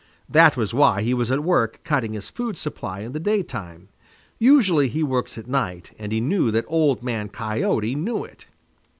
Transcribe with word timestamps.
That 0.27 0.57
was 0.57 0.73
why 0.73 1.03
he 1.03 1.13
was 1.13 1.29
at 1.29 1.43
work 1.43 1.79
cutting 1.83 2.13
his 2.13 2.27
food 2.27 2.57
supply 2.57 3.01
in 3.01 3.11
the 3.11 3.19
daytime. 3.19 3.89
Usually 4.39 4.87
he 4.89 5.03
works 5.03 5.37
at 5.37 5.45
night, 5.45 5.91
and 5.99 6.11
he 6.11 6.19
knew 6.19 6.49
that 6.49 6.65
Old 6.67 7.03
Man 7.03 7.29
Coyote 7.29 7.93
knew 7.93 8.23
it. 8.25 8.47